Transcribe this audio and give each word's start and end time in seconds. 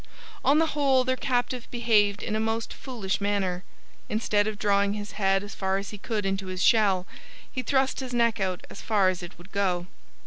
On 0.43 0.57
the 0.57 0.65
whole 0.73 1.03
their 1.03 1.15
captive 1.15 1.67
behaved 1.69 2.23
in 2.23 2.35
a 2.35 2.39
most 2.39 2.73
foolish 2.73 3.21
manner. 3.21 3.63
Instead 4.09 4.47
of 4.47 4.57
drawing 4.57 4.93
his 4.93 5.11
head 5.11 5.43
as 5.43 5.53
far 5.53 5.77
as 5.77 5.91
he 5.91 5.99
could 5.99 6.25
into 6.25 6.47
his 6.47 6.63
shell, 6.63 7.05
he 7.51 7.61
thrust 7.61 7.99
his 7.99 8.11
neck 8.11 8.39
out 8.39 8.65
as 8.67 8.81
far 8.81 9.09
as 9.09 9.21
it 9.21 9.37
would 9.37 9.51
go. 9.51 9.85